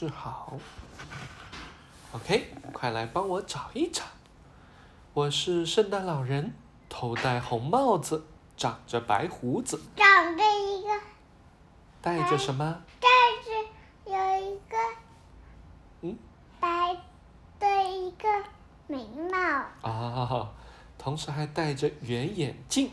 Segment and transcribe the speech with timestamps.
[0.00, 0.54] 置好。
[2.12, 4.02] OK，快来帮我找一找。
[5.12, 6.54] 我是圣诞老人，
[6.88, 8.24] 头戴红帽子，
[8.56, 10.88] 长着白胡子，长着一个，
[12.00, 12.82] 戴着什么？
[12.98, 13.08] 戴
[13.44, 14.76] 着有一个，
[16.00, 16.16] 嗯，
[16.58, 16.96] 白
[17.58, 18.26] 的一个
[18.86, 19.38] 眉毛。
[19.86, 20.50] 啊，
[20.96, 22.90] 同时还戴着圆眼镜，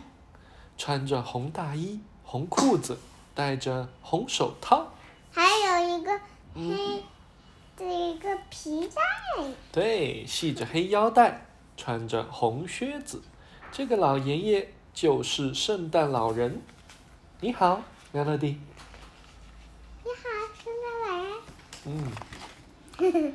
[0.77, 2.99] 穿着红大衣、红裤子，
[3.33, 4.87] 戴着红手套。
[5.31, 6.21] 还有一个嗯
[6.57, 7.03] 黑
[7.75, 9.03] 的一个皮带，
[9.71, 11.45] 对，系着黑腰带，
[11.77, 13.21] 穿着红靴子。
[13.71, 16.59] 这个老爷爷就是圣诞老人。
[17.41, 18.55] 你好，Melody。
[20.03, 20.23] 你好，
[20.63, 21.31] 圣诞老人。
[21.85, 23.33] 嗯，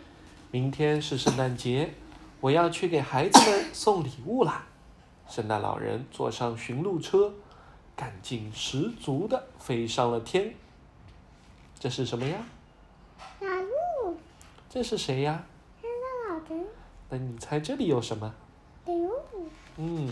[0.50, 1.94] 明天是圣诞节，
[2.40, 4.66] 我要去给孩子们送礼物啦。
[5.28, 7.32] 圣诞老人坐上驯鹿车，
[7.94, 10.52] 干劲十足的飞上了天。
[11.78, 12.38] 这是什么呀？
[14.68, 15.44] 这是谁呀？
[17.10, 18.34] 那你猜这里有什么？
[18.86, 19.12] 礼物。
[19.76, 20.10] 嗯，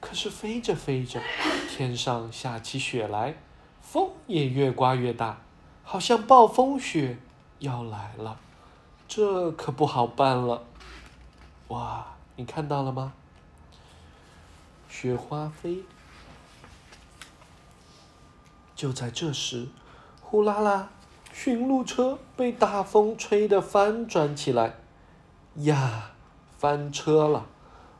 [0.00, 1.20] 可是飞着飞着，
[1.68, 3.34] 天上下起雪来，
[3.80, 5.40] 风也越刮越大，
[5.82, 7.18] 好像暴风雪
[7.58, 8.38] 要来了，
[9.08, 10.64] 这可不好办了。
[11.68, 13.12] 哇，你看到了吗？
[14.88, 15.82] 雪花飞。
[18.76, 19.68] 就在这时，
[20.30, 20.88] 呼啦啦，
[21.32, 24.76] 驯鹿车被大风吹得翻转起来，
[25.56, 26.12] 呀！
[26.56, 27.46] 翻车了，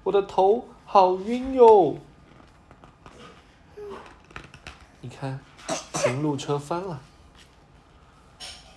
[0.04, 1.96] 我的头好晕哟！
[5.00, 5.40] 你看，
[5.94, 7.00] 驯鹿车翻了。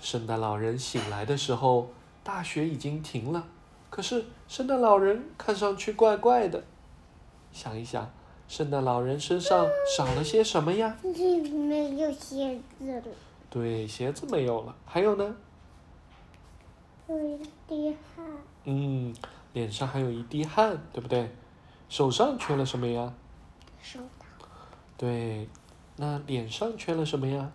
[0.02, 1.90] 圣诞老人醒来的时候，
[2.24, 3.44] 大雪已经停了，
[3.92, 6.64] 可是圣诞老人看上去怪怪的。
[7.52, 8.10] 想一想，
[8.48, 10.98] 圣诞老人身上少了些什么呀？
[11.04, 13.04] 里面有鞋子了，
[13.54, 15.36] 对，鞋子没有了，还有呢？
[17.08, 18.26] 有一滴汗，
[18.64, 19.14] 嗯，
[19.54, 21.30] 脸上还有一滴汗，对不对？
[21.88, 23.14] 手上缺了什么呀？
[23.80, 24.26] 手套，
[24.98, 25.48] 对，
[25.98, 27.52] 那脸上缺了什么呀？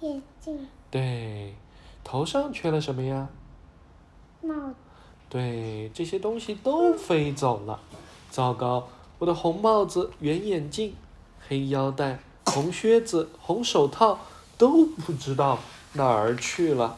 [0.00, 1.54] 眼镜，对，
[2.02, 3.28] 头上缺了什么呀？
[4.42, 4.74] 帽子，
[5.28, 7.78] 对，这些东西都飞走了。
[8.28, 8.88] 糟糕，
[9.20, 10.96] 我的红帽子、圆眼镜、
[11.46, 14.18] 黑腰带、红靴子、红手套
[14.56, 15.58] 都不知道
[15.92, 16.96] 哪儿去了。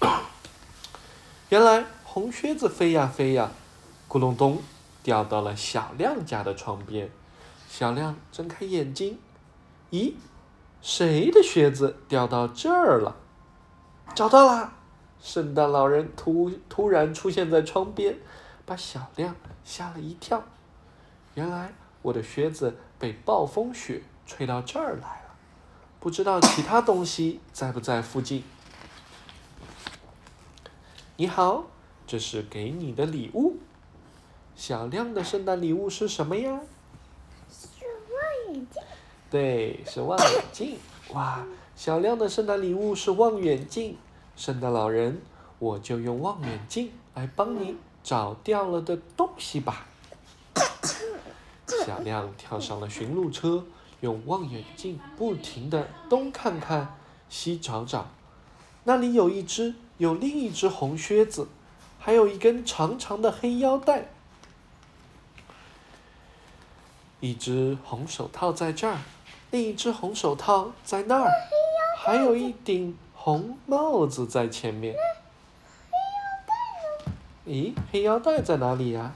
[1.50, 3.50] 原来红靴子飞呀飞呀，
[4.08, 4.62] 咕隆咚
[5.02, 7.10] 掉到了小亮家的窗边。
[7.68, 9.18] 小亮睁开眼睛，
[9.90, 10.14] 咦，
[10.80, 13.16] 谁的靴子掉到这儿了？
[14.14, 14.72] 找到啦！
[15.20, 18.16] 圣诞老人突突然出现在窗边，
[18.64, 19.34] 把小亮
[19.64, 20.42] 吓了一跳。
[21.34, 25.34] 原来我的靴子被暴风雪吹到这儿来了，
[25.98, 28.44] 不知道其他东西在不在附近。
[31.16, 31.64] 你好，
[32.06, 33.56] 这是给你的礼物。
[34.54, 36.60] 小亮的圣诞礼物是什么呀？
[37.50, 37.66] 是
[38.12, 38.82] 望远镜，
[39.30, 40.78] 对，是望远镜。
[41.14, 43.96] 哇，小亮的圣诞礼物是望远镜。
[44.36, 45.20] 圣诞老人，
[45.58, 49.86] 我就用望远镜来帮你找掉了的东西吧。
[51.84, 53.64] 小亮跳上了驯鹿车，
[54.00, 56.94] 用望远镜不停地东看看，
[57.28, 58.06] 西找找。
[58.84, 61.48] 那里有一只，有另一只红靴子，
[61.98, 64.08] 还有一根长长的黑腰带。
[67.20, 68.98] 一只红手套在这儿，
[69.50, 71.30] 另一只红手套在那儿，
[71.98, 74.94] 还有一顶红帽子在前面。
[77.44, 79.12] 咦，黑腰带在哪里呀、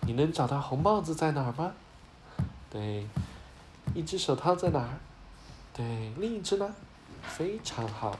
[0.00, 1.72] 你能找到红帽子在哪儿吗？
[2.74, 3.06] 对，
[3.94, 4.98] 一只手套在哪儿？
[5.72, 6.74] 对，另一只呢？
[7.22, 8.18] 非常好。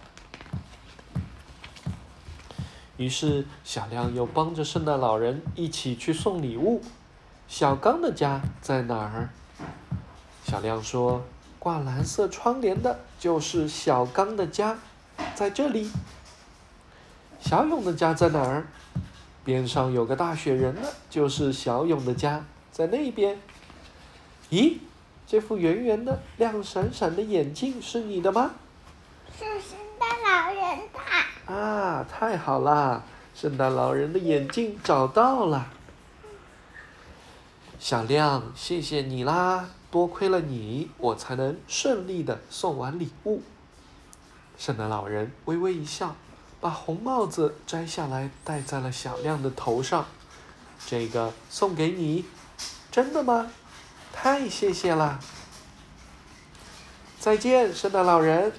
[2.97, 6.81] 于是小亮又帮着圣诞老人一起去送礼物。
[7.49, 9.31] 小刚的家在哪儿？
[10.45, 11.25] 小亮说
[11.59, 14.79] ：“挂蓝色窗帘的就是小刚的家，
[15.35, 15.91] 在这里。”
[17.43, 18.69] 小勇的家在哪儿？
[19.45, 23.37] 边上有个大雪人呢，就是小勇的家，在那边。
[24.55, 24.79] 咦，
[25.27, 28.53] 这副圆圆的、亮闪闪的眼镜是你的吗？
[29.37, 31.53] 是圣诞老人的。
[31.53, 33.03] 啊，太好啦！
[33.35, 35.67] 圣诞老人的眼镜找到了。
[37.81, 39.69] 小亮，谢谢你啦！
[39.91, 43.43] 多亏了你，我才能顺利的送完礼物。
[44.57, 46.15] 圣诞老人微微一笑，
[46.61, 50.07] 把红帽子摘下来戴在了小亮的头上。
[50.87, 52.25] 这个送给你，
[52.93, 53.51] 真的吗？
[54.17, 55.19] 太谢谢啦！
[57.19, 58.53] 再见，圣诞老人。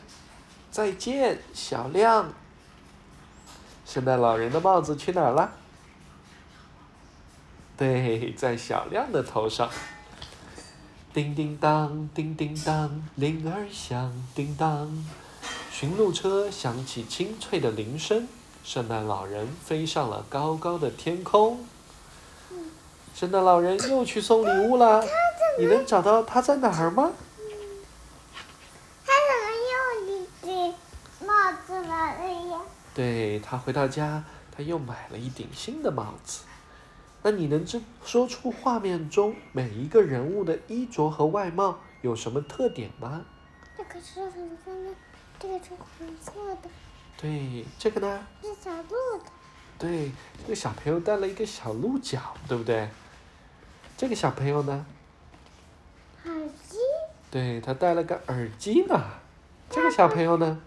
[0.70, 2.34] 再见，小亮。
[3.86, 5.54] 圣诞老人的帽子去哪儿了？
[7.78, 9.70] 对，在小亮的头上。
[11.14, 15.06] 叮叮当，叮叮当，铃儿响，叮当。
[15.72, 18.28] 驯鹿车响起清脆的铃声，
[18.64, 21.66] 圣诞老人飞上了高高的天空。
[23.16, 25.02] 圣诞老人又去送礼物了，
[25.58, 27.14] 你能找到他在哪儿吗？
[29.06, 30.76] 他怎么又一顶
[31.26, 31.34] 帽
[31.66, 32.60] 子来了呀？
[32.94, 34.22] 对他回到家，
[34.52, 36.44] 他又买了一顶新的帽子。
[37.24, 43.22] 那你能知说出画面中每一个人物的衣着和外貌有什么特点吗？
[43.78, 44.94] 这个是红色的，
[45.40, 46.70] 这个是红色的，
[47.16, 48.28] 对，这个呢？
[48.42, 49.32] 是小鹿的。
[49.80, 50.12] 对，
[50.42, 52.20] 这个小朋友戴了一个小鹿角，
[52.50, 52.90] 对不对？
[53.98, 54.86] 这个小朋友呢？
[56.26, 56.34] 耳
[56.70, 56.78] 机。
[57.32, 59.02] 对他戴了个耳机呢。
[59.70, 60.62] 这个小朋友呢？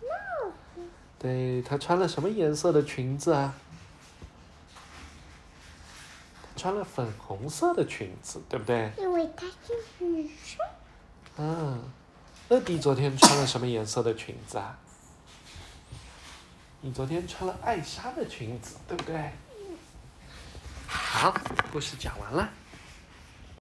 [0.00, 0.82] 帽子。
[1.18, 3.54] 对他穿了什么颜色的裙子啊？
[6.54, 8.92] 穿了粉红色的裙子，对不对？
[8.98, 10.64] 因为她是女生。
[11.38, 11.82] 嗯，
[12.48, 14.78] 乐迪昨天穿了什么颜色的裙子啊？
[16.82, 19.32] 你昨天穿了艾莎的裙子，对不对？
[21.14, 21.32] 好，
[21.70, 22.48] 故事讲完了。